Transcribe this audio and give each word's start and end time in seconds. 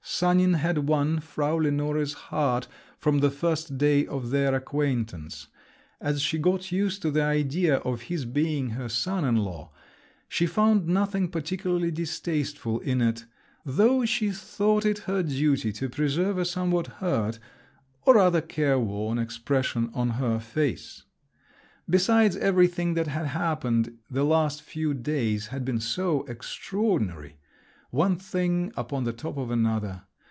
Sanin 0.03 0.55
had 0.55 0.87
won 0.89 1.19
Frau 1.19 1.55
Lenore's 1.55 2.13
heart 2.13 2.67
from 2.97 3.19
the 3.19 3.29
first 3.31 3.77
day 3.77 4.05
of 4.05 4.29
their 4.31 4.53
acquaintance; 4.53 5.47
as 5.99 6.21
she 6.21 6.37
got 6.37 6.71
used 6.71 7.01
to 7.01 7.09
the 7.11 7.23
idea 7.23 7.77
of 7.77 8.01
his 8.01 8.25
being 8.25 8.71
her 8.71 8.89
son 8.89 9.23
in 9.25 9.37
law, 9.37 9.71
she 10.27 10.45
found 10.45 10.87
nothing 10.87 11.27
particularly 11.29 11.89
distasteful 11.89 12.79
in 12.81 13.01
it, 13.01 13.25
though 13.65 14.03
she 14.05 14.31
thought 14.31 14.85
it 14.85 14.99
her 14.99 15.23
duty 15.23 15.71
to 15.71 15.89
preserve 15.89 16.37
a 16.37 16.45
somewhat 16.45 16.87
hurt, 16.97 17.39
or 18.05 18.15
rather 18.15 18.41
careworn, 18.41 19.17
expression 19.17 19.89
on 19.93 20.09
her 20.11 20.39
face. 20.39 21.03
Besides, 21.89 22.35
everything 22.37 22.93
that 22.95 23.07
had 23.07 23.27
happened 23.27 23.97
the 24.09 24.25
last 24.25 24.61
few 24.61 24.93
days 24.93 25.47
had 25.47 25.63
been 25.63 25.79
so 25.79 26.23
extraordinary…. 26.27 27.37
One 27.89 28.15
thing 28.15 28.71
upon 28.77 29.03
the 29.03 29.11
top 29.11 29.35
of 29.35 29.51
another. 29.51 30.03